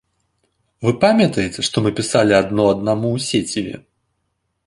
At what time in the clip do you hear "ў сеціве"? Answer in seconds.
3.17-3.75